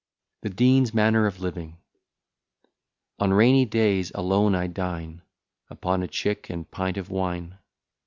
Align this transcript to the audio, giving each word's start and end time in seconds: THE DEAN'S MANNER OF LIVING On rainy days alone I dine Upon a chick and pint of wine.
THE 0.41 0.49
DEAN'S 0.49 0.95
MANNER 0.95 1.27
OF 1.27 1.39
LIVING 1.41 1.77
On 3.19 3.31
rainy 3.31 3.65
days 3.65 4.11
alone 4.15 4.55
I 4.55 4.65
dine 4.65 5.21
Upon 5.69 6.01
a 6.01 6.07
chick 6.07 6.49
and 6.49 6.71
pint 6.71 6.97
of 6.97 7.11
wine. 7.11 7.59